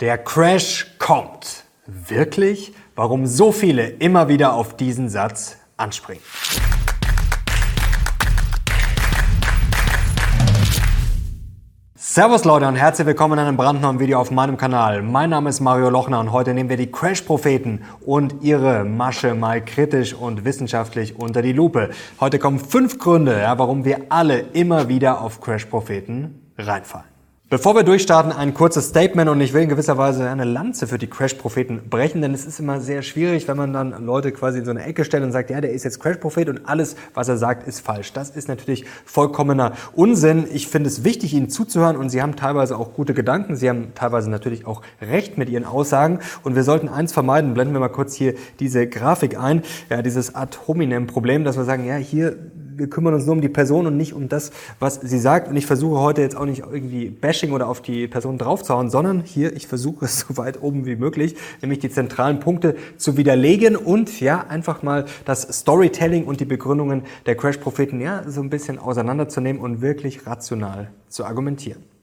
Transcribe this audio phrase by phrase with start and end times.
[0.00, 1.62] Der Crash kommt.
[1.86, 2.74] Wirklich?
[2.96, 6.22] Warum so viele immer wieder auf diesen Satz anspringen?
[11.94, 15.00] Servus Leute und herzlich willkommen in einem brandneuen Video auf meinem Kanal.
[15.02, 19.64] Mein Name ist Mario Lochner und heute nehmen wir die Crash-Propheten und ihre Masche mal
[19.64, 21.90] kritisch und wissenschaftlich unter die Lupe.
[22.18, 27.13] Heute kommen fünf Gründe, ja, warum wir alle immer wieder auf Crash-Propheten reinfallen.
[27.50, 30.96] Bevor wir durchstarten, ein kurzes Statement und ich will in gewisser Weise eine Lanze für
[30.96, 34.64] die Crash-Propheten brechen, denn es ist immer sehr schwierig, wenn man dann Leute quasi in
[34.64, 37.36] so eine Ecke stellt und sagt, ja, der ist jetzt Crash-Prophet und alles, was er
[37.36, 38.14] sagt, ist falsch.
[38.14, 40.46] Das ist natürlich vollkommener Unsinn.
[40.54, 43.56] Ich finde es wichtig, ihnen zuzuhören und sie haben teilweise auch gute Gedanken.
[43.56, 47.52] Sie haben teilweise natürlich auch recht mit ihren Aussagen und wir sollten eins vermeiden.
[47.52, 51.84] Blenden wir mal kurz hier diese Grafik ein, ja, dieses Ad hominem-Problem, dass wir sagen,
[51.84, 52.38] ja, hier
[52.76, 55.48] wir kümmern uns nur um die Person und nicht um das, was sie sagt.
[55.48, 59.22] Und ich versuche heute jetzt auch nicht irgendwie Bashing oder auf die Person draufzuhauen, sondern
[59.22, 63.76] hier, ich versuche es so weit oben wie möglich, nämlich die zentralen Punkte zu widerlegen
[63.76, 68.78] und ja, einfach mal das Storytelling und die Begründungen der Crash-Propheten ja so ein bisschen
[68.78, 71.93] auseinanderzunehmen und wirklich rational zu argumentieren.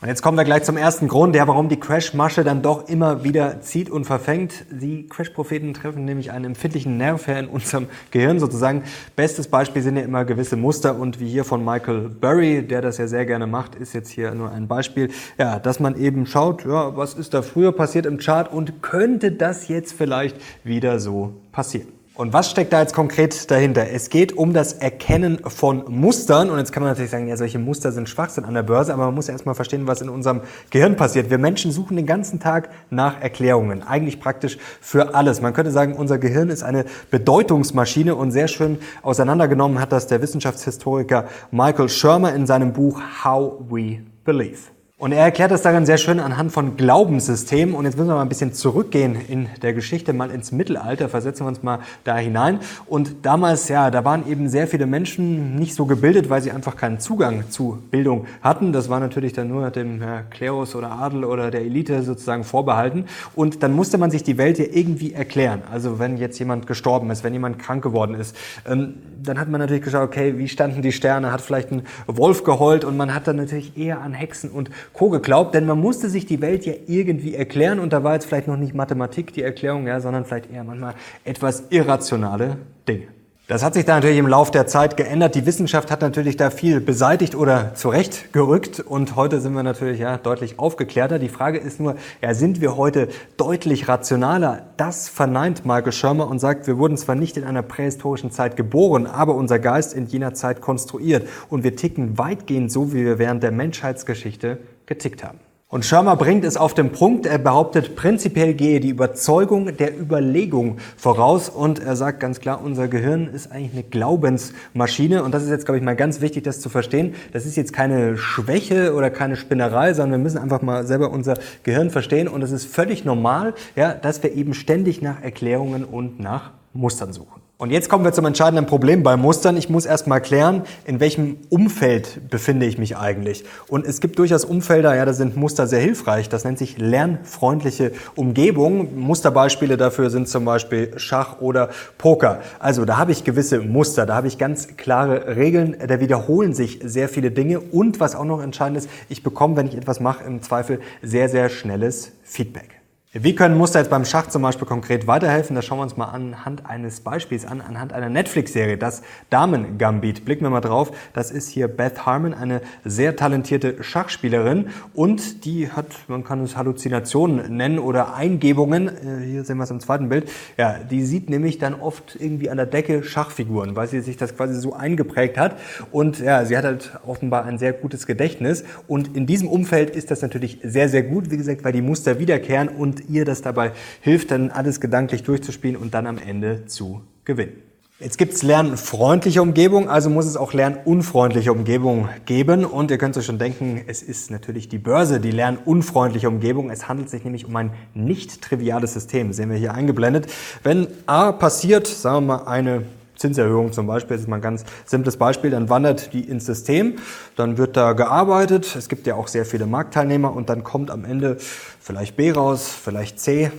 [0.00, 3.24] Und jetzt kommen wir gleich zum ersten Grund, ja, warum die Crash-Masche dann doch immer
[3.24, 4.64] wieder zieht und verfängt.
[4.70, 8.84] Die Crash-Propheten treffen nämlich einen empfindlichen Nerv her in unserem Gehirn sozusagen.
[9.16, 12.98] Bestes Beispiel sind ja immer gewisse Muster und wie hier von Michael Burry, der das
[12.98, 16.64] ja sehr gerne macht, ist jetzt hier nur ein Beispiel, ja, dass man eben schaut,
[16.64, 21.32] ja, was ist da früher passiert im Chart und könnte das jetzt vielleicht wieder so
[21.50, 21.97] passieren?
[22.18, 23.90] Und was steckt da jetzt konkret dahinter?
[23.92, 26.50] Es geht um das Erkennen von Mustern.
[26.50, 29.04] Und jetzt kann man natürlich sagen, ja, solche Muster sind Schwachsinn an der Börse, aber
[29.04, 31.30] man muss ja erstmal verstehen, was in unserem Gehirn passiert.
[31.30, 33.84] Wir Menschen suchen den ganzen Tag nach Erklärungen.
[33.84, 35.40] Eigentlich praktisch für alles.
[35.42, 40.20] Man könnte sagen, unser Gehirn ist eine Bedeutungsmaschine und sehr schön auseinandergenommen hat das der
[40.20, 44.58] Wissenschaftshistoriker Michael Shermer in seinem Buch How We Believe.
[45.00, 47.76] Und er erklärt das darin sehr schön anhand von Glaubenssystemen.
[47.76, 51.44] Und jetzt müssen wir mal ein bisschen zurückgehen in der Geschichte, mal ins Mittelalter, versetzen
[51.44, 52.58] wir uns mal da hinein.
[52.86, 56.74] Und damals, ja, da waren eben sehr viele Menschen nicht so gebildet, weil sie einfach
[56.74, 58.72] keinen Zugang zu Bildung hatten.
[58.72, 63.04] Das war natürlich dann nur dem Klerus oder Adel oder der Elite sozusagen vorbehalten.
[63.36, 65.62] Und dann musste man sich die Welt ja irgendwie erklären.
[65.70, 68.34] Also wenn jetzt jemand gestorben ist, wenn jemand krank geworden ist,
[68.68, 72.42] ähm, dann hat man natürlich geschaut, okay, wie standen die Sterne, hat vielleicht ein Wolf
[72.42, 75.10] geheult und man hat dann natürlich eher an Hexen und Co.
[75.10, 78.48] geglaubt, denn man musste sich die Welt ja irgendwie erklären und da war jetzt vielleicht
[78.48, 80.94] noch nicht Mathematik die Erklärung, ja, sondern vielleicht eher manchmal
[81.24, 82.56] etwas irrationale
[82.88, 83.08] Dinge.
[83.48, 85.34] Das hat sich da natürlich im Laufe der Zeit geändert.
[85.34, 90.18] Die Wissenschaft hat natürlich da viel beseitigt oder zurechtgerückt und heute sind wir natürlich ja
[90.18, 91.18] deutlich aufgeklärter.
[91.18, 94.66] Die Frage ist nur, ja, sind wir heute deutlich rationaler?
[94.76, 99.06] Das verneint Michael Schirmer und sagt, wir wurden zwar nicht in einer prähistorischen Zeit geboren,
[99.06, 103.42] aber unser Geist in jener Zeit konstruiert und wir ticken weitgehend so, wie wir während
[103.42, 105.38] der Menschheitsgeschichte getickt haben.
[105.70, 110.78] Und Schirmer bringt es auf den Punkt, er behauptet, prinzipiell gehe die Überzeugung der Überlegung
[110.96, 115.50] voraus und er sagt ganz klar, unser Gehirn ist eigentlich eine Glaubensmaschine und das ist
[115.50, 117.14] jetzt, glaube ich, mal ganz wichtig, das zu verstehen.
[117.34, 121.34] Das ist jetzt keine Schwäche oder keine Spinnerei, sondern wir müssen einfach mal selber unser
[121.64, 126.18] Gehirn verstehen und es ist völlig normal, ja, dass wir eben ständig nach Erklärungen und
[126.18, 127.42] nach Mustern suchen.
[127.60, 129.56] Und jetzt kommen wir zum entscheidenden Problem bei Mustern.
[129.56, 133.44] Ich muss erst mal klären, in welchem Umfeld befinde ich mich eigentlich.
[133.66, 136.28] Und es gibt durchaus Umfelder, ja, da sind Muster sehr hilfreich.
[136.28, 138.96] Das nennt sich lernfreundliche Umgebung.
[138.96, 142.42] Musterbeispiele dafür sind zum Beispiel Schach oder Poker.
[142.60, 146.78] Also da habe ich gewisse Muster, da habe ich ganz klare Regeln, da wiederholen sich
[146.84, 147.58] sehr viele Dinge.
[147.58, 151.28] Und was auch noch entscheidend ist, ich bekomme, wenn ich etwas mache, im Zweifel sehr,
[151.28, 152.77] sehr schnelles Feedback.
[153.20, 155.56] Wie können Muster jetzt beim Schach zum Beispiel konkret weiterhelfen?
[155.56, 160.24] Das schauen wir uns mal anhand eines Beispiels an, anhand einer Netflix-Serie, das Damen-Gambit.
[160.24, 160.92] Blicken wir mal drauf.
[161.14, 166.56] Das ist hier Beth Harmon, eine sehr talentierte Schachspielerin und die hat, man kann es
[166.56, 168.86] Halluzinationen nennen oder Eingebungen.
[168.86, 170.30] Äh, hier sehen wir es im zweiten Bild.
[170.56, 174.36] Ja, die sieht nämlich dann oft irgendwie an der Decke Schachfiguren, weil sie sich das
[174.36, 175.56] quasi so eingeprägt hat.
[175.90, 178.62] Und ja, sie hat halt offenbar ein sehr gutes Gedächtnis.
[178.86, 182.20] Und in diesem Umfeld ist das natürlich sehr, sehr gut, wie gesagt, weil die Muster
[182.20, 187.02] wiederkehren und ihr das dabei hilft, dann alles gedanklich durchzuspielen und dann am Ende zu
[187.24, 187.62] gewinnen.
[188.00, 192.64] Jetzt gibt es lernfreundliche Umgebung, also muss es auch lernunfreundliche Umgebung geben.
[192.64, 196.70] Und ihr könnt euch schon denken, es ist natürlich die Börse, die lernunfreundliche Umgebung.
[196.70, 200.28] Es handelt sich nämlich um ein nicht triviales System, sehen wir hier eingeblendet.
[200.62, 202.84] Wenn A passiert, sagen wir mal eine
[203.18, 206.96] Zinserhöhung zum Beispiel, das ist mal ein ganz simples Beispiel, dann wandert die ins System,
[207.36, 211.04] dann wird da gearbeitet, es gibt ja auch sehr viele Marktteilnehmer und dann kommt am
[211.04, 213.50] Ende vielleicht B raus, vielleicht C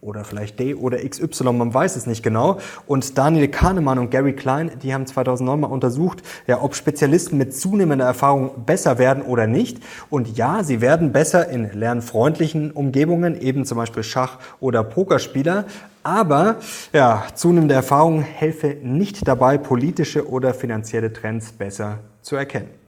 [0.00, 2.58] oder vielleicht D oder XY, man weiß es nicht genau.
[2.86, 7.54] Und Daniel Kahnemann und Gary Klein, die haben 2009 mal untersucht, ja, ob Spezialisten mit
[7.54, 9.78] zunehmender Erfahrung besser werden oder nicht.
[10.10, 15.64] Und ja, sie werden besser in lernfreundlichen Umgebungen, eben zum Beispiel Schach- oder Pokerspieler.
[16.02, 16.56] Aber
[16.92, 22.87] ja, zunehmende Erfahrung helfe nicht dabei, politische oder finanzielle Trends besser zu erkennen.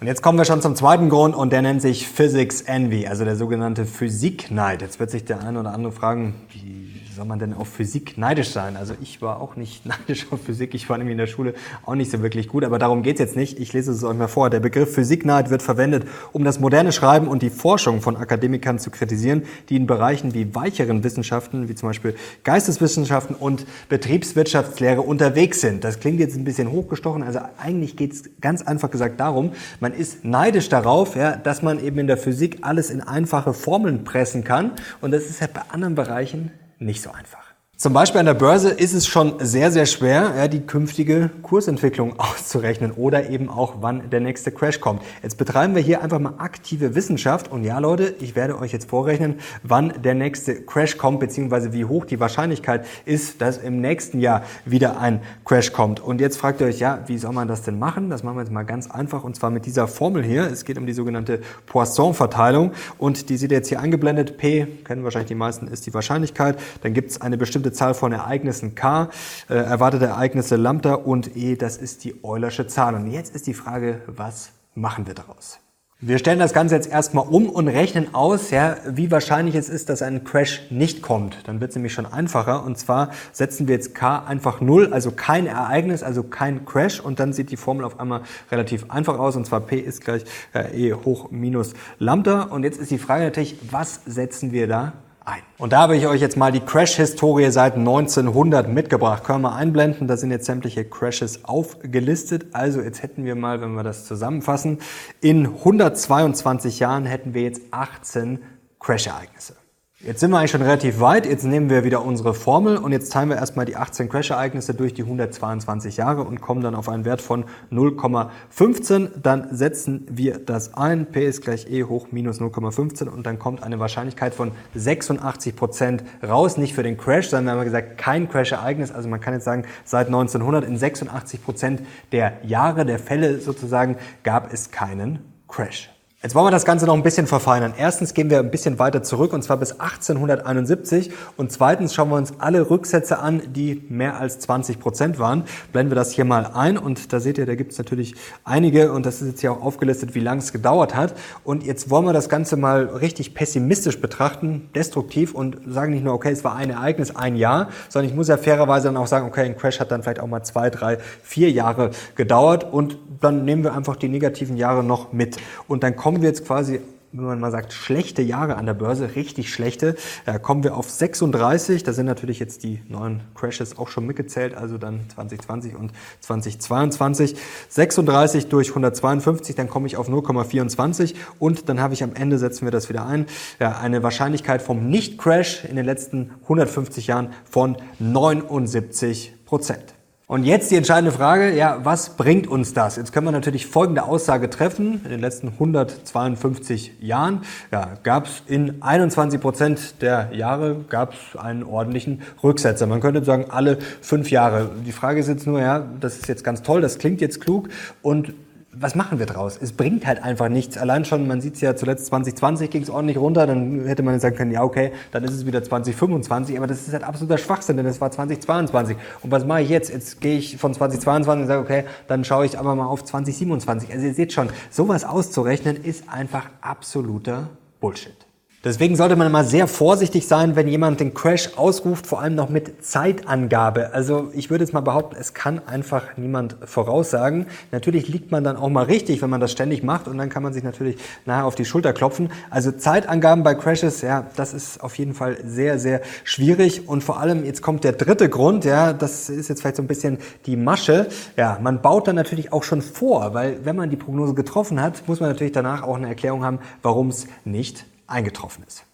[0.00, 3.26] Und jetzt kommen wir schon zum zweiten Grund und der nennt sich Physics Envy, also
[3.26, 4.80] der sogenannte Physikneid.
[4.80, 6.79] Jetzt wird sich der eine oder andere fragen, wie
[7.20, 8.78] soll man denn auf Physik neidisch sein?
[8.78, 11.52] Also ich war auch nicht neidisch auf Physik, ich war nämlich in der Schule
[11.84, 13.58] auch nicht so wirklich gut, aber darum geht's jetzt nicht.
[13.60, 14.48] Ich lese es euch mal vor.
[14.48, 18.90] Der Begriff Physikneid wird verwendet, um das moderne Schreiben und die Forschung von Akademikern zu
[18.90, 25.84] kritisieren, die in Bereichen wie weicheren Wissenschaften, wie zum Beispiel Geisteswissenschaften und Betriebswirtschaftslehre unterwegs sind.
[25.84, 30.24] Das klingt jetzt ein bisschen hochgestochen, also eigentlich geht's ganz einfach gesagt darum, man ist
[30.24, 34.72] neidisch darauf, ja, dass man eben in der Physik alles in einfache Formeln pressen kann
[35.02, 37.49] und das ist ja bei anderen Bereichen nicht so einfach.
[37.80, 42.12] Zum Beispiel an der Börse ist es schon sehr, sehr schwer, ja, die künftige Kursentwicklung
[42.18, 45.00] auszurechnen oder eben auch, wann der nächste Crash kommt.
[45.22, 48.90] Jetzt betreiben wir hier einfach mal aktive Wissenschaft und ja, Leute, ich werde euch jetzt
[48.90, 54.20] vorrechnen, wann der nächste Crash kommt, beziehungsweise wie hoch die Wahrscheinlichkeit ist, dass im nächsten
[54.20, 56.00] Jahr wieder ein Crash kommt.
[56.00, 58.10] Und jetzt fragt ihr euch, ja, wie soll man das denn machen?
[58.10, 60.42] Das machen wir jetzt mal ganz einfach und zwar mit dieser Formel hier.
[60.42, 64.36] Es geht um die sogenannte Poisson-Verteilung und die seht ihr jetzt hier eingeblendet.
[64.36, 66.58] P, kennen wahrscheinlich die meisten, ist die Wahrscheinlichkeit.
[66.82, 69.10] Dann gibt es eine bestimmte bestimmte Zahl von Ereignissen K,
[69.48, 72.94] äh, erwartete Ereignisse Lambda und E, das ist die Eulersche Zahl.
[72.94, 75.58] Und jetzt ist die Frage, was machen wir daraus?
[76.02, 79.90] Wir stellen das Ganze jetzt erstmal um und rechnen aus, ja, wie wahrscheinlich es ist,
[79.90, 81.46] dass ein Crash nicht kommt.
[81.46, 82.64] Dann wird es nämlich schon einfacher.
[82.64, 87.00] Und zwar setzen wir jetzt K einfach null, also kein Ereignis, also kein Crash.
[87.00, 89.36] Und dann sieht die Formel auf einmal relativ einfach aus.
[89.36, 90.24] Und zwar P ist gleich
[90.54, 92.44] äh, E hoch minus Lambda.
[92.44, 94.94] Und jetzt ist die Frage natürlich, was setzen wir da
[95.30, 95.42] ein.
[95.58, 99.24] Und da habe ich euch jetzt mal die Crash-Historie seit 1900 mitgebracht.
[99.24, 102.46] Können wir einblenden, da sind jetzt sämtliche Crashes aufgelistet.
[102.52, 104.78] Also jetzt hätten wir mal, wenn wir das zusammenfassen,
[105.20, 108.40] in 122 Jahren hätten wir jetzt 18
[108.80, 109.59] Crash-Ereignisse.
[110.02, 111.26] Jetzt sind wir eigentlich schon relativ weit.
[111.26, 114.94] Jetzt nehmen wir wieder unsere Formel und jetzt teilen wir erstmal die 18 Crash-Ereignisse durch
[114.94, 119.10] die 122 Jahre und kommen dann auf einen Wert von 0,15.
[119.22, 121.04] Dann setzen wir das ein.
[121.12, 126.02] P ist gleich E hoch minus 0,15 und dann kommt eine Wahrscheinlichkeit von 86 Prozent
[126.26, 126.56] raus.
[126.56, 128.92] Nicht für den Crash, sondern wir haben gesagt, kein Crash-Ereignis.
[128.92, 131.82] Also man kann jetzt sagen, seit 1900 in 86 Prozent
[132.12, 135.90] der Jahre, der Fälle sozusagen, gab es keinen Crash.
[136.22, 137.72] Jetzt wollen wir das Ganze noch ein bisschen verfeinern.
[137.78, 142.16] Erstens gehen wir ein bisschen weiter zurück und zwar bis 1871 und zweitens schauen wir
[142.16, 145.44] uns alle Rücksätze an, die mehr als 20 Prozent waren.
[145.72, 148.92] Blenden wir das hier mal ein und da seht ihr, da gibt es natürlich einige
[148.92, 151.14] und das ist jetzt hier auch aufgelistet, wie lange es gedauert hat.
[151.42, 156.12] Und jetzt wollen wir das Ganze mal richtig pessimistisch betrachten, destruktiv und sagen nicht nur,
[156.12, 159.26] okay, es war ein Ereignis, ein Jahr, sondern ich muss ja fairerweise dann auch sagen,
[159.26, 163.46] okay, ein Crash hat dann vielleicht auch mal zwei, drei, vier Jahre gedauert und dann
[163.46, 165.38] nehmen wir einfach die negativen Jahre noch mit.
[165.66, 166.80] Und dann kommen wir jetzt quasi
[167.12, 169.96] wenn man mal sagt, schlechte Jahre an der Börse, richtig schlechte,
[170.26, 171.82] da kommen wir auf 36.
[171.82, 177.34] Da sind natürlich jetzt die neuen Crashes auch schon mitgezählt, also dann 2020 und 2022.
[177.68, 182.64] 36 durch 152, dann komme ich auf 0,24 und dann habe ich am Ende, setzen
[182.64, 183.26] wir das wieder ein,
[183.58, 189.99] ja, eine Wahrscheinlichkeit vom Nicht-Crash in den letzten 150 Jahren von 79 Prozent.
[190.30, 192.94] Und jetzt die entscheidende Frage, ja, was bringt uns das?
[192.94, 195.00] Jetzt können wir natürlich folgende Aussage treffen.
[195.02, 197.40] In den letzten 152 Jahren
[197.72, 202.86] ja, gab es in 21 Prozent der Jahre gab es einen ordentlichen Rücksetzer.
[202.86, 204.70] Man könnte sagen, alle fünf Jahre.
[204.86, 207.68] Die Frage ist jetzt nur, ja, das ist jetzt ganz toll, das klingt jetzt klug
[208.00, 208.32] und
[208.72, 209.58] was machen wir draus?
[209.60, 210.78] Es bringt halt einfach nichts.
[210.78, 214.20] Allein schon, man sieht es ja zuletzt 2020 ging es ordentlich runter, dann hätte man
[214.20, 217.76] sagen können, ja okay, dann ist es wieder 2025, aber das ist halt absoluter Schwachsinn,
[217.76, 218.96] denn es war 2022.
[219.22, 219.90] Und was mache ich jetzt?
[219.90, 223.92] Jetzt gehe ich von 2022 und sage, okay, dann schaue ich aber mal auf 2027.
[223.92, 227.48] Also ihr seht schon, sowas auszurechnen ist einfach absoluter
[227.80, 228.19] Bullshit.
[228.62, 232.50] Deswegen sollte man immer sehr vorsichtig sein, wenn jemand den Crash ausruft, vor allem noch
[232.50, 233.94] mit Zeitangabe.
[233.94, 237.46] Also ich würde jetzt mal behaupten, es kann einfach niemand voraussagen.
[237.72, 240.42] Natürlich liegt man dann auch mal richtig, wenn man das ständig macht und dann kann
[240.42, 242.30] man sich natürlich nachher auf die Schulter klopfen.
[242.50, 247.18] Also Zeitangaben bei Crashes, ja, das ist auf jeden Fall sehr, sehr schwierig und vor
[247.18, 250.56] allem jetzt kommt der dritte Grund, ja, das ist jetzt vielleicht so ein bisschen die
[250.56, 251.08] Masche.
[251.34, 255.08] Ja, man baut dann natürlich auch schon vor, weil wenn man die Prognose getroffen hat,
[255.08, 258.84] muss man natürlich danach auch eine Erklärung haben, warum es nicht eingetroffen ist.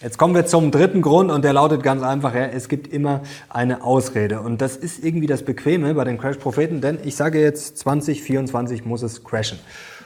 [0.00, 3.20] Jetzt kommen wir zum dritten Grund und der lautet ganz einfach, ja, es gibt immer
[3.48, 4.40] eine Ausrede.
[4.40, 9.02] Und das ist irgendwie das Bequeme bei den Crash-Propheten, denn ich sage jetzt 2024 muss
[9.02, 9.60] es crashen.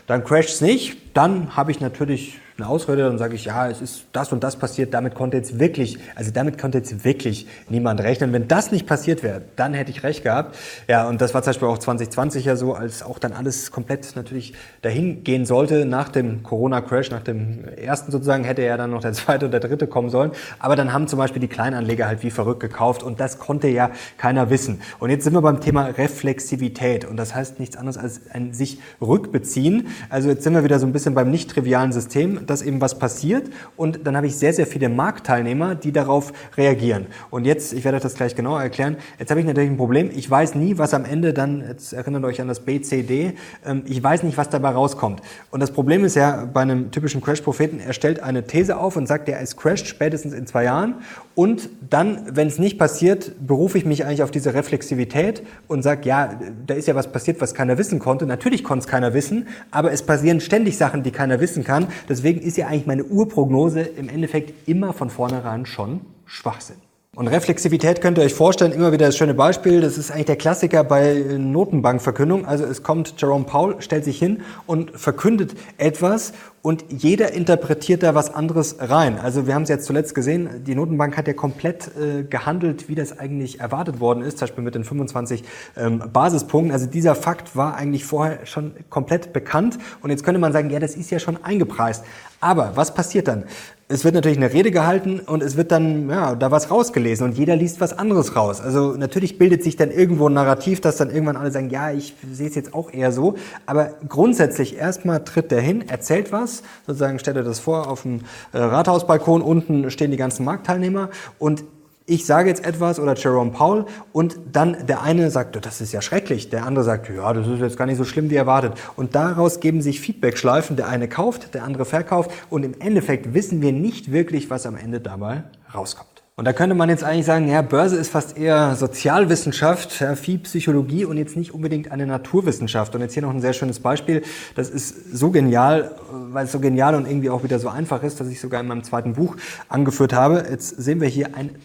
[0.07, 3.83] Dann crasht es nicht, dann habe ich natürlich eine Ausrede, dann sage ich, ja, es
[3.83, 8.01] ist das und das passiert, damit konnte jetzt wirklich, also damit konnte jetzt wirklich niemand
[8.01, 8.33] rechnen.
[8.33, 10.57] Wenn das nicht passiert wäre, dann hätte ich recht gehabt.
[10.89, 14.17] Ja, und das war zum Beispiel auch 2020 ja so, als auch dann alles komplett
[14.17, 19.03] natürlich dahin gehen sollte nach dem Corona-Crash, nach dem ersten sozusagen, hätte ja dann noch
[19.03, 20.31] der zweite oder dritte kommen sollen.
[20.59, 23.91] Aber dann haben zum Beispiel die Kleinanleger halt wie verrückt gekauft und das konnte ja
[24.17, 24.81] keiner wissen.
[24.99, 28.79] Und jetzt sind wir beim Thema Reflexivität und das heißt nichts anderes als ein sich
[29.03, 29.89] rückbeziehen.
[30.09, 32.99] Also jetzt sind wir wieder so ein bisschen beim nicht trivialen System, dass eben was
[32.99, 37.07] passiert und dann habe ich sehr, sehr viele Marktteilnehmer, die darauf reagieren.
[37.31, 40.11] Und jetzt, ich werde euch das gleich genauer erklären, jetzt habe ich natürlich ein Problem.
[40.15, 43.35] Ich weiß nie, was am Ende dann, jetzt erinnert euch an das BCD,
[43.65, 45.21] ähm, ich weiß nicht, was dabei rauskommt.
[45.51, 49.07] Und das Problem ist ja, bei einem typischen Crash-Propheten, er stellt eine These auf und
[49.07, 50.97] sagt, der ist crasht spätestens in zwei Jahren
[51.37, 56.09] und dann, wenn es nicht passiert, berufe ich mich eigentlich auf diese Reflexivität und sage,
[56.09, 58.25] ja, da ist ja was passiert, was keiner wissen konnte.
[58.25, 61.89] Natürlich konnte es keiner wissen, aber es passieren ständig Sachen, die keiner wissen kann.
[62.09, 66.86] Deswegen ist ja eigentlich meine Urprognose im Endeffekt immer von vornherein schon Schwachsinn.
[67.17, 70.37] Und Reflexivität könnt ihr euch vorstellen, immer wieder das schöne Beispiel, das ist eigentlich der
[70.37, 72.45] Klassiker bei Notenbankverkündung.
[72.45, 78.15] Also es kommt Jerome Powell, stellt sich hin und verkündet etwas und jeder interpretiert da
[78.15, 79.19] was anderes rein.
[79.19, 82.95] Also wir haben es jetzt zuletzt gesehen, die Notenbank hat ja komplett äh, gehandelt, wie
[82.95, 85.43] das eigentlich erwartet worden ist, zum Beispiel mit den 25
[85.79, 86.71] ähm, Basispunkten.
[86.71, 90.81] Also dieser Fakt war eigentlich vorher schon komplett bekannt und jetzt könnte man sagen, ja,
[90.81, 92.05] das ist ja schon eingepreist.
[92.41, 93.45] Aber was passiert dann?
[93.89, 97.39] Es wird natürlich eine Rede gehalten und es wird dann ja, da was rausgelesen und
[97.39, 98.61] jeder liest was anderes raus.
[98.61, 102.17] Also natürlich bildet sich dann irgendwo ein Narrativ, dass dann irgendwann alle sagen, ja, ich
[102.33, 103.37] sehe es jetzt auch eher so.
[103.65, 108.23] Aber grundsätzlich erstmal tritt der hin, erzählt was, sozusagen stellt er das vor auf dem
[108.53, 111.63] äh, Rathausbalkon, unten stehen die ganzen Marktteilnehmer und
[112.07, 116.01] ich sage jetzt etwas oder Jerome Paul und dann der eine sagt, das ist ja
[116.01, 118.75] schrecklich, der andere sagt, ja, das ist jetzt gar nicht so schlimm wie erwartet.
[118.95, 123.61] Und daraus geben sich Feedbackschleifen, der eine kauft, der andere verkauft und im Endeffekt wissen
[123.61, 125.43] wir nicht wirklich, was am Ende dabei
[125.75, 126.17] rauskommt.
[126.39, 130.39] Und da könnte man jetzt eigentlich sagen, ja, Börse ist fast eher Sozialwissenschaft, ja, viel
[130.41, 132.95] Psychologie und jetzt nicht unbedingt eine Naturwissenschaft.
[132.95, 134.23] Und jetzt hier noch ein sehr schönes Beispiel.
[134.55, 138.21] Das ist so genial, weil es so genial und irgendwie auch wieder so einfach ist,
[138.21, 139.37] dass ich sogar in meinem zweiten Buch
[139.71, 140.45] angeführt habe.
[140.51, 141.57] Jetzt sehen wir hier ein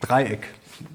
[0.00, 0.44] Dreieck.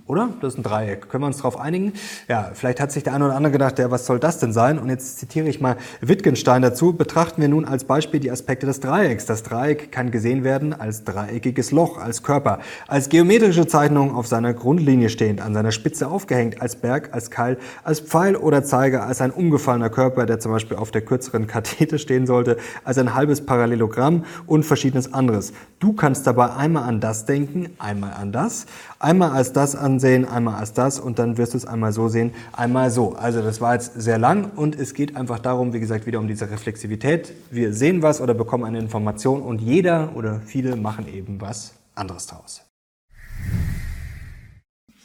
[0.08, 0.30] Oder?
[0.42, 1.10] Das ist ein Dreieck.
[1.10, 1.94] Können wir uns darauf einigen?
[2.28, 4.80] Ja, vielleicht hat sich der eine oder andere gedacht, ja, was soll das denn sein?
[4.80, 6.94] Und jetzt zitiere ich mal Wittgenstein dazu.
[6.94, 9.26] Betrachten wir nun als Beispiel die Aspekte des Dreiecks.
[9.26, 14.54] Das Dreieck kann gesehen werden als dreieckiges Loch, als Körper, als geometrische Zeichnung auf seiner
[14.54, 19.22] Grundlinie stehend, an seiner Spitze aufgehängt, als Berg, als Keil, als Pfeil oder Zeiger, als
[19.22, 23.46] ein umgefallener Körper, der zum Beispiel auf der kürzeren Kathete stehen sollte, als ein halbes
[23.46, 25.54] Parallelogramm und verschiedenes anderes.
[25.80, 28.66] Du kannst dabei einmal an das denken, einmal an das,
[29.00, 32.34] einmal als das ansehen, einmal als das und dann wirst du es einmal so sehen,
[32.54, 33.14] einmal so.
[33.14, 36.28] Also das war jetzt sehr lang und es geht einfach darum, wie gesagt, wieder um
[36.28, 37.34] diese Reflexivität.
[37.50, 42.28] Wir sehen was oder bekommen eine Information und jeder oder viele machen eben was anderes
[42.28, 42.62] daraus.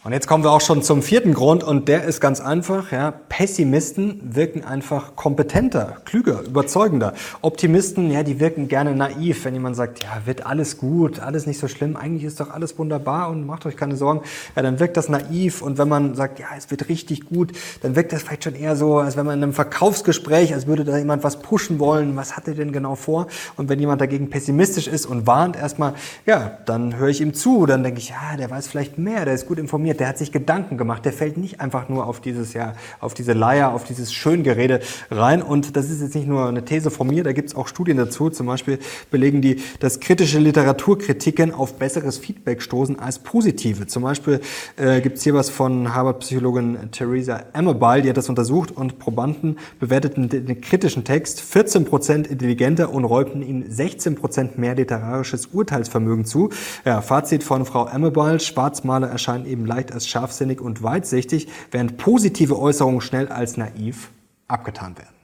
[0.06, 2.92] Und jetzt kommen wir auch schon zum vierten Grund und der ist ganz einfach.
[2.92, 7.12] Ja, Pessimisten wirken einfach kompetenter, klüger, überzeugender.
[7.42, 11.58] Optimisten, ja, die wirken gerne naiv, wenn jemand sagt, ja, wird alles gut, alles nicht
[11.58, 14.20] so schlimm, eigentlich ist doch alles wunderbar und macht euch keine Sorgen.
[14.54, 17.50] Ja, dann wirkt das naiv und wenn man sagt, ja, es wird richtig gut,
[17.82, 20.84] dann wirkt das vielleicht schon eher so, als wenn man in einem Verkaufsgespräch, als würde
[20.84, 23.26] da jemand was pushen wollen, was hat er denn genau vor?
[23.56, 25.94] Und wenn jemand dagegen pessimistisch ist und warnt erstmal,
[26.26, 29.34] ja, dann höre ich ihm zu, dann denke ich, ja, der weiß vielleicht mehr, der
[29.34, 32.52] ist gut informiert der hat sich Gedanken gemacht, der fällt nicht einfach nur auf dieses,
[32.52, 35.42] ja, auf diese Leier, auf dieses Schöngerede rein.
[35.42, 37.96] Und das ist jetzt nicht nur eine These von mir, da gibt es auch Studien
[37.96, 38.30] dazu.
[38.30, 38.78] Zum Beispiel
[39.10, 43.86] belegen die, dass kritische Literaturkritiken auf besseres Feedback stoßen als positive.
[43.86, 44.40] Zum Beispiel
[44.76, 49.58] äh, gibt es hier was von Harvard-Psychologin Theresa Amabile, die hat das untersucht und Probanden
[49.78, 56.24] bewerteten den kritischen Text 14 Prozent intelligenter und räumten ihm 16 Prozent mehr literarisches Urteilsvermögen
[56.24, 56.50] zu.
[56.84, 61.96] Ja, Fazit von Frau Amabile, Schwarzmaler erscheinen eben leicht vielleicht als scharfsinnig und weitsichtig, während
[61.96, 64.10] positive Äußerungen schnell als naiv
[64.48, 65.15] abgetan werden.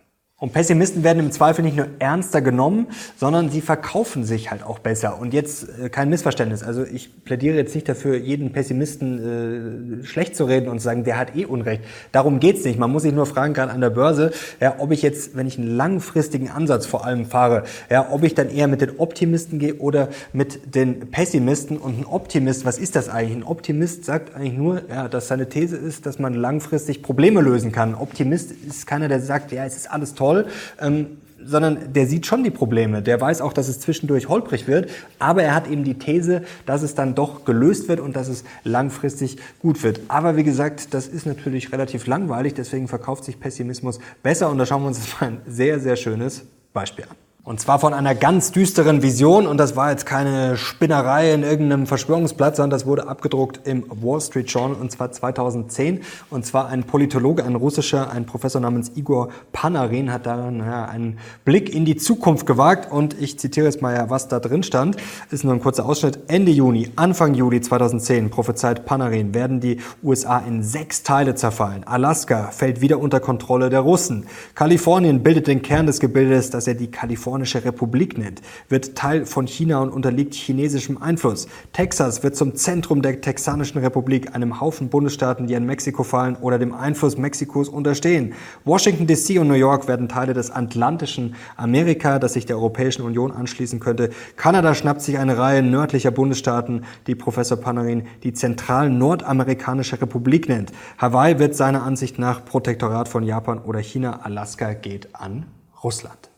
[0.42, 4.80] Und Pessimisten werden im Zweifel nicht nur ernster genommen, sondern sie verkaufen sich halt auch
[4.80, 5.20] besser.
[5.20, 6.64] Und jetzt äh, kein Missverständnis.
[6.64, 11.04] Also ich plädiere jetzt nicht dafür, jeden Pessimisten äh, schlecht zu reden und zu sagen,
[11.04, 11.84] der hat eh Unrecht.
[12.10, 12.76] Darum geht's nicht.
[12.76, 15.58] Man muss sich nur fragen, gerade an der Börse, ja, ob ich jetzt, wenn ich
[15.58, 19.74] einen langfristigen Ansatz vor allem fahre, ja, ob ich dann eher mit den Optimisten gehe
[19.76, 21.78] oder mit den Pessimisten.
[21.78, 23.36] Und ein Optimist, was ist das eigentlich?
[23.36, 27.70] Ein Optimist sagt eigentlich nur, ja, dass seine These ist, dass man langfristig Probleme lösen
[27.70, 27.90] kann.
[27.90, 30.46] Ein Optimist ist keiner, der sagt, ja, es ist alles toll toll,
[30.80, 33.02] ähm, sondern der sieht schon die Probleme.
[33.02, 36.82] Der weiß auch, dass es zwischendurch holprig wird, aber er hat eben die These, dass
[36.82, 40.00] es dann doch gelöst wird und dass es langfristig gut wird.
[40.06, 44.66] Aber wie gesagt, das ist natürlich relativ langweilig, deswegen verkauft sich Pessimismus besser und da
[44.66, 47.16] schauen wir uns jetzt mal ein sehr, sehr schönes Beispiel an.
[47.44, 51.88] Und zwar von einer ganz düsteren Vision und das war jetzt keine Spinnerei in irgendeinem
[51.88, 56.02] Verschwörungsblatt, sondern das wurde abgedruckt im Wall Street Journal und zwar 2010.
[56.30, 61.18] Und zwar ein Politologe, ein russischer, ein Professor namens Igor Panarin hat da ja, einen
[61.44, 64.96] Blick in die Zukunft gewagt und ich zitiere jetzt mal ja, was da drin stand.
[65.32, 66.20] Ist nur ein kurzer Ausschnitt.
[66.28, 71.82] Ende Juni, Anfang Juli 2010 prophezeit Panarin, werden die USA in sechs Teile zerfallen.
[71.88, 74.26] Alaska fällt wieder unter Kontrolle der Russen.
[74.54, 79.24] Kalifornien bildet den Kern des Gebildes, das er die Kalifornien Kalifornische Republik nennt, wird Teil
[79.24, 81.48] von China und unterliegt chinesischem Einfluss.
[81.72, 86.58] Texas wird zum Zentrum der Texanischen Republik, einem Haufen Bundesstaaten, die an Mexiko fallen oder
[86.58, 88.34] dem Einfluss Mexikos unterstehen.
[88.66, 93.32] Washington DC und New York werden Teile des atlantischen Amerika, das sich der Europäischen Union
[93.32, 94.10] anschließen könnte.
[94.36, 100.70] Kanada schnappt sich eine Reihe nördlicher Bundesstaaten, die Professor Panarin die zentral-nordamerikanische Republik nennt.
[100.98, 104.20] Hawaii wird seiner Ansicht nach Protektorat von Japan oder China.
[104.22, 105.46] Alaska geht an
[105.82, 106.31] Russland.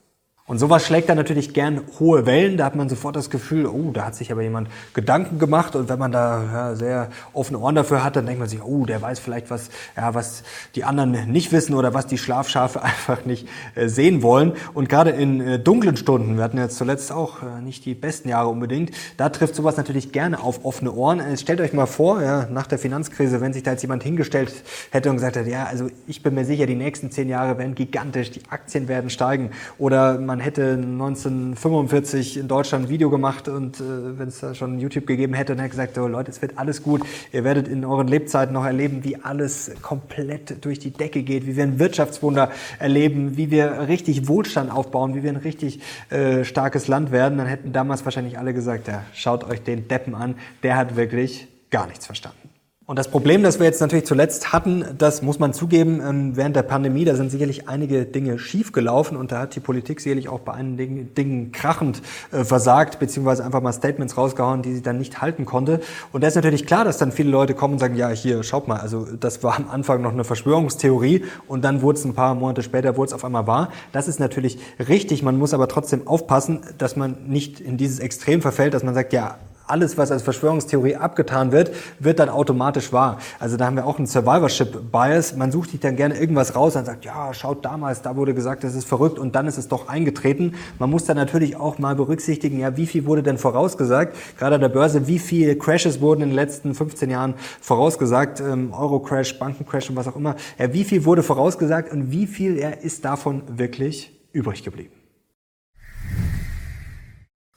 [0.46, 2.58] Und sowas schlägt dann natürlich gern hohe Wellen.
[2.58, 5.74] Da hat man sofort das Gefühl, oh, da hat sich aber jemand Gedanken gemacht.
[5.74, 8.84] Und wenn man da ja, sehr offene Ohren dafür hat, dann denkt man sich, oh,
[8.84, 10.42] der weiß vielleicht was, ja, was
[10.74, 14.52] die anderen nicht wissen oder was die Schlafschafe einfach nicht äh, sehen wollen.
[14.74, 18.28] Und gerade in äh, dunklen Stunden, wir hatten jetzt zuletzt auch äh, nicht die besten
[18.28, 21.20] Jahre unbedingt, da trifft sowas natürlich gerne auf offene Ohren.
[21.20, 24.52] Äh, stellt euch mal vor, ja, nach der Finanzkrise, wenn sich da jetzt jemand hingestellt
[24.90, 27.74] hätte und gesagt hätte, ja, also ich bin mir sicher, die nächsten zehn Jahre werden
[27.74, 33.46] gigantisch, die Aktien werden steigen oder man man hätte 1945 in Deutschland ein Video gemacht
[33.46, 36.42] und äh, wenn es da schon YouTube gegeben hätte, dann hätte gesagt, oh Leute, es
[36.42, 37.02] wird alles gut.
[37.30, 41.54] Ihr werdet in euren Lebzeiten noch erleben, wie alles komplett durch die Decke geht, wie
[41.54, 42.50] wir ein Wirtschaftswunder
[42.80, 45.78] erleben, wie wir richtig Wohlstand aufbauen, wie wir ein richtig
[46.10, 47.38] äh, starkes Land werden.
[47.38, 51.46] Dann hätten damals wahrscheinlich alle gesagt, ja, schaut euch den Deppen an, der hat wirklich
[51.70, 52.43] gar nichts verstanden.
[52.86, 56.54] Und das Problem, das wir jetzt natürlich zuletzt hatten, das muss man zugeben, ähm, während
[56.54, 60.40] der Pandemie, da sind sicherlich einige Dinge schiefgelaufen und da hat die Politik sicherlich auch
[60.40, 65.22] bei einigen Dingen krachend äh, versagt, beziehungsweise einfach mal Statements rausgehauen, die sie dann nicht
[65.22, 65.80] halten konnte.
[66.12, 68.68] Und da ist natürlich klar, dass dann viele Leute kommen und sagen, ja, hier, schaut
[68.68, 72.34] mal, also das war am Anfang noch eine Verschwörungstheorie und dann wurde es ein paar
[72.34, 73.70] Monate später, wurde es auf einmal wahr.
[73.92, 78.42] Das ist natürlich richtig, man muss aber trotzdem aufpassen, dass man nicht in dieses Extrem
[78.42, 83.18] verfällt, dass man sagt, ja, alles, was als Verschwörungstheorie abgetan wird, wird dann automatisch wahr.
[83.38, 85.36] Also da haben wir auch einen Survivorship-Bias.
[85.36, 88.64] Man sucht sich dann gerne irgendwas raus und sagt, ja, schaut damals, da wurde gesagt,
[88.64, 90.54] das ist verrückt und dann ist es doch eingetreten.
[90.78, 94.16] Man muss dann natürlich auch mal berücksichtigen, ja, wie viel wurde denn vorausgesagt?
[94.38, 98.40] Gerade an der Börse, wie viele Crashes wurden in den letzten 15 Jahren vorausgesagt?
[98.40, 100.36] Ähm, Euro-Crash, Bankencrash und was auch immer.
[100.58, 105.03] Ja, wie viel wurde vorausgesagt und wie viel ja, ist davon wirklich übrig geblieben?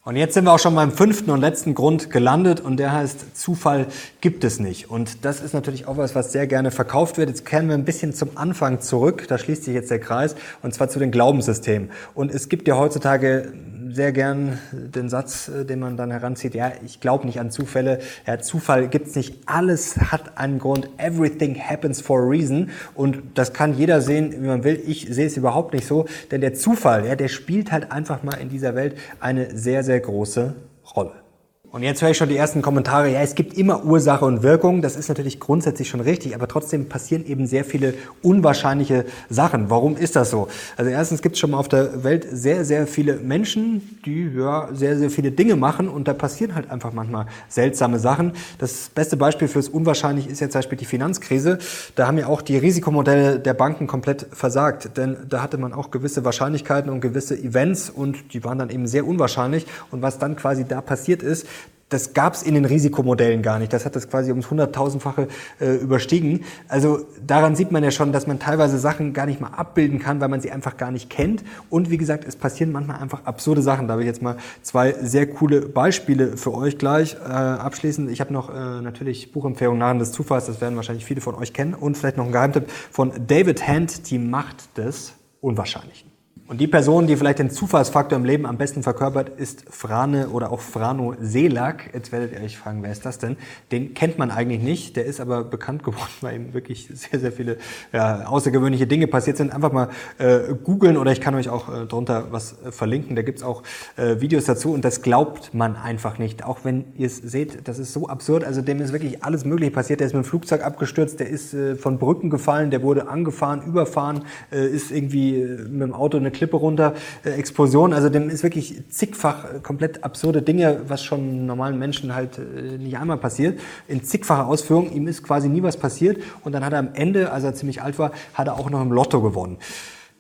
[0.07, 3.37] Und jetzt sind wir auch schon beim fünften und letzten Grund gelandet und der heißt,
[3.37, 3.87] Zufall
[4.21, 4.89] gibt es nicht.
[4.89, 7.27] Und das ist natürlich auch was, was sehr gerne verkauft wird.
[7.27, 10.73] Jetzt kehren wir ein bisschen zum Anfang zurück, da schließt sich jetzt der Kreis, und
[10.73, 11.89] zwar zu den Glaubenssystemen.
[12.13, 13.51] Und es gibt ja heutzutage
[13.93, 17.99] sehr gern den Satz, äh, den man dann heranzieht, ja, ich glaube nicht an Zufälle,
[18.25, 22.69] ja, Zufall gibt's nicht, alles hat einen Grund, everything happens for a reason.
[22.95, 26.41] Und das kann jeder sehen, wie man will, ich sehe es überhaupt nicht so, denn
[26.41, 30.55] der Zufall, ja, der spielt halt einfach mal in dieser Welt eine sehr, sehr große
[30.95, 31.26] Rolle.
[31.69, 34.81] Und jetzt höre ich schon die ersten Kommentare, ja, es gibt immer Ursache und Wirkung,
[34.81, 39.69] das ist natürlich grundsätzlich schon richtig, aber trotzdem passieren eben sehr viele unwahrscheinliche Sachen.
[39.69, 40.47] Warum ist das so?
[40.77, 44.69] Also erstens gibt es schon mal auf der Welt sehr, sehr viele Menschen, die ja
[44.71, 48.31] sehr, sehr viele Dinge machen und da passieren halt einfach manchmal seltsame Sachen.
[48.59, 51.59] Das beste Beispiel fürs Unwahrscheinlich ist jetzt zum Beispiel die Finanzkrise.
[51.95, 55.91] Da haben ja auch die Risikomodelle der Banken komplett versagt, denn da hatte man auch
[55.91, 60.37] gewisse Wahrscheinlichkeiten und gewisse Events und die waren dann eben sehr unwahrscheinlich und was dann
[60.37, 61.45] quasi da passiert ist,
[61.89, 63.71] das gab es in den Risikomodellen gar nicht.
[63.71, 65.27] Das hat das quasi ums hunderttausendfache
[65.59, 66.43] äh, überstiegen.
[66.67, 70.19] Also daran sieht man ja schon, dass man teilweise Sachen gar nicht mal abbilden kann,
[70.19, 71.43] weil man sie einfach gar nicht kennt.
[71.69, 73.87] Und wie gesagt, es passieren manchmal einfach absurde Sachen.
[73.87, 78.11] Da habe ich jetzt mal zwei sehr coole Beispiele für euch gleich äh, abschließend.
[78.11, 81.53] Ich habe noch äh, natürlich Buchempfehlungen Narren des Zufalls, das werden wahrscheinlich viele von euch
[81.53, 81.73] kennen.
[81.73, 86.06] Und vielleicht noch ein Geheimtipp von David Hand, Die Macht des Unwahrscheinlichen.
[86.49, 90.49] Und die Person, die vielleicht den Zufallsfaktor im Leben am besten verkörpert, ist Frane oder
[90.49, 91.89] auch Frano Selak.
[91.93, 93.35] Jetzt werdet ihr euch fragen, wer ist das denn?
[93.69, 97.33] Den kennt man eigentlich nicht, der ist aber bekannt geworden, weil ihm wirklich sehr, sehr
[97.33, 97.57] viele
[97.91, 99.53] ja, außergewöhnliche Dinge passiert sind.
[99.53, 103.17] Einfach mal äh, googeln oder ich kann euch auch äh, drunter was äh, verlinken.
[103.17, 103.63] Da gibt's auch
[103.97, 106.45] äh, Videos dazu und das glaubt man einfach nicht.
[106.45, 108.45] Auch wenn ihr es seht, das ist so absurd.
[108.45, 109.99] Also dem ist wirklich alles Mögliche passiert.
[109.99, 113.63] Der ist mit dem Flugzeug abgestürzt, der ist äh, von Brücken gefallen, der wurde angefahren,
[113.63, 116.93] überfahren, äh, ist irgendwie äh, mit dem Auto eine Klippe runter,
[117.25, 117.93] äh, Explosion.
[117.93, 122.77] Also dem ist wirklich zigfach äh, komplett absurde Dinge, was schon normalen Menschen halt äh,
[122.77, 123.59] nicht einmal passiert.
[123.87, 126.21] In zigfacher Ausführung, ihm ist quasi nie was passiert.
[126.43, 128.81] Und dann hat er am Ende, als er ziemlich alt war, hat er auch noch
[128.81, 129.57] im Lotto gewonnen.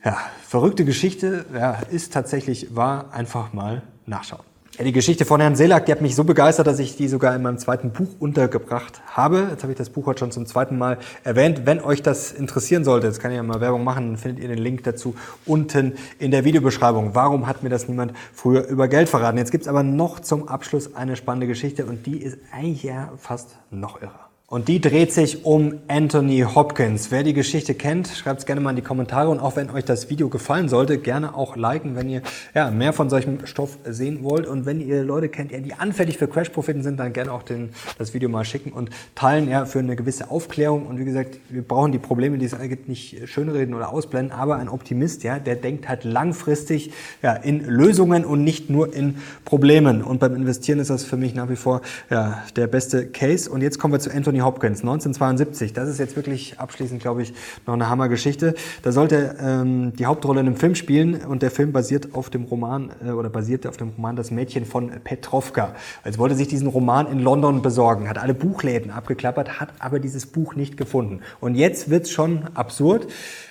[0.03, 4.46] Ja, verrückte Geschichte, ja, ist tatsächlich wahr, einfach mal nachschauen.
[4.77, 7.35] Ja, die Geschichte von Herrn Selak, die hat mich so begeistert, dass ich die sogar
[7.35, 9.47] in meinem zweiten Buch untergebracht habe.
[9.49, 11.61] Jetzt habe ich das Buch heute schon zum zweiten Mal erwähnt.
[11.65, 14.49] Wenn euch das interessieren sollte, jetzt kann ich ja mal Werbung machen, dann findet ihr
[14.49, 15.15] den Link dazu
[15.47, 17.15] unten in der Videobeschreibung.
[17.15, 19.39] Warum hat mir das niemand früher über Geld verraten?
[19.39, 23.57] Jetzt gibt's aber noch zum Abschluss eine spannende Geschichte und die ist eigentlich ja fast
[23.71, 24.26] noch irrer.
[24.49, 27.11] Und die dreht sich um Anthony Hopkins.
[27.11, 29.27] Wer die Geschichte kennt, schreibt es gerne mal in die Kommentare.
[29.27, 32.21] Und auch wenn euch das Video gefallen sollte, gerne auch liken, wenn ihr
[32.55, 34.47] ja, mehr von solchem Stoff sehen wollt.
[34.47, 38.13] Und wenn ihr Leute kennt, die anfällig für Crash-Propheten sind, dann gerne auch den, das
[38.13, 40.87] Video mal schicken und teilen ja, für eine gewisse Aufklärung.
[40.87, 44.31] Und wie gesagt, wir brauchen die Probleme, die es gibt, nicht schönreden oder ausblenden.
[44.31, 49.17] Aber ein Optimist, ja, der denkt halt langfristig ja, in Lösungen und nicht nur in
[49.43, 50.01] Problemen.
[50.01, 53.49] Und beim Investieren ist das für mich nach wie vor ja, der beste Case.
[53.49, 55.73] Und jetzt kommen wir zu Anthony Anthony Hopkins, 1972.
[55.73, 57.33] Das ist jetzt wirklich abschließend, glaube ich,
[57.65, 58.53] noch eine Hammergeschichte.
[58.83, 62.43] Da sollte ähm, die Hauptrolle in einem Film spielen und der Film basiert auf dem
[62.43, 65.73] Roman äh, oder basierte auf dem Roman Das Mädchen von Petrovka.
[66.03, 70.27] Also wollte sich diesen Roman in London besorgen, hat alle Buchläden abgeklappert, hat aber dieses
[70.27, 71.21] Buch nicht gefunden.
[71.39, 73.07] Und jetzt wird's schon absurd.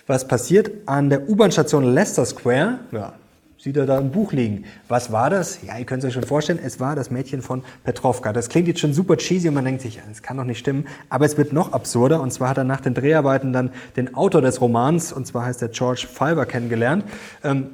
[0.06, 2.78] Was passiert an der U-Bahn-Station Leicester Square?
[2.92, 3.14] Ja,
[3.66, 4.64] sieht er da ein Buch liegen.
[4.86, 5.58] Was war das?
[5.66, 8.32] Ja, ihr könnt es euch schon vorstellen, es war das Mädchen von Petrovka.
[8.32, 10.86] Das klingt jetzt schon super cheesy und man denkt sich, das kann doch nicht stimmen.
[11.08, 14.40] Aber es wird noch absurder und zwar hat er nach den Dreharbeiten dann den Autor
[14.40, 17.06] des Romans, und zwar heißt er George Fiver, kennengelernt.
[17.42, 17.70] Ähm,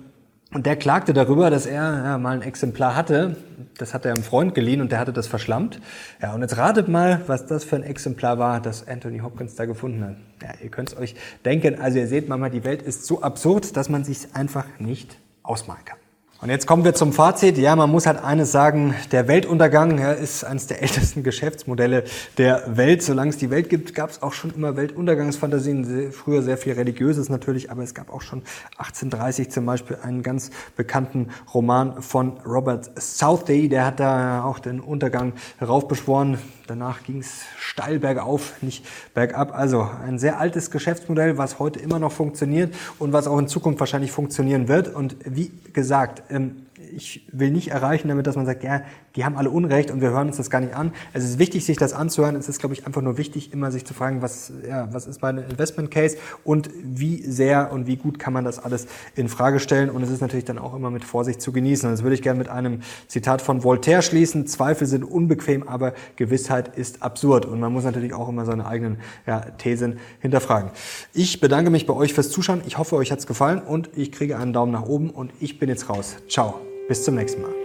[0.55, 3.37] und der klagte darüber, dass er ja, mal ein Exemplar hatte.
[3.77, 5.79] Das hat er einem Freund geliehen und der hatte das verschlammt.
[6.23, 9.67] Ja, und jetzt ratet mal, was das für ein Exemplar war, das Anthony Hopkins da
[9.67, 10.17] gefunden hat.
[10.43, 11.79] Ja, ihr könnt es euch denken.
[11.79, 15.85] Also ihr seht mal, die Welt ist so absurd, dass man sich einfach nicht ausmalen
[15.85, 15.99] kann.
[16.43, 17.57] Und jetzt kommen wir zum Fazit.
[17.57, 22.03] Ja, man muss halt eines sagen, der Weltuntergang ja, ist eines der ältesten Geschäftsmodelle
[22.37, 23.05] der Welt.
[23.05, 26.11] Solange es die Welt gibt, gab es auch schon immer Weltuntergangsfantasien.
[26.11, 28.43] Früher sehr viel Religiöses natürlich, aber es gab auch schon
[28.79, 33.69] 1830 zum Beispiel einen ganz bekannten Roman von Robert Southey.
[33.69, 36.39] Der hat da auch den Untergang heraufbeschworen.
[36.67, 39.55] Danach ging es steil bergauf, nicht bergab.
[39.55, 43.81] Also ein sehr altes Geschäftsmodell, was heute immer noch funktioniert und was auch in Zukunft
[43.81, 44.95] wahrscheinlich funktionieren wird.
[44.95, 48.83] Und wie gesagt, ähm, ich will nicht erreichen damit, dass man sagt, ja,
[49.17, 50.93] die haben alle Unrecht und wir hören uns das gar nicht an.
[51.13, 52.37] Es ist wichtig, sich das anzuhören.
[52.37, 55.21] Es ist, glaube ich, einfach nur wichtig, immer sich zu fragen, was, ja, was ist
[55.23, 59.61] mein Investment Case und wie sehr und wie gut kann man das alles in Frage
[59.61, 59.91] stellen.
[59.91, 61.89] Und es ist natürlich dann auch immer mit Vorsicht zu genießen.
[61.89, 64.47] Und das würde ich gerne mit einem Zitat von Voltaire schließen.
[64.47, 67.45] Zweifel sind unbequem, aber Gewissheit ist absurd.
[67.45, 70.71] Und man muss natürlich auch immer seine eigenen ja, Thesen hinterfragen.
[71.13, 72.63] Ich bedanke mich bei euch fürs Zuschauen.
[72.67, 75.69] Ich hoffe, euch hat's gefallen und ich kriege einen Daumen nach oben und ich bin
[75.69, 76.17] jetzt raus.
[76.29, 76.61] Ciao.
[76.89, 77.62] Bis zum nächsten Mal.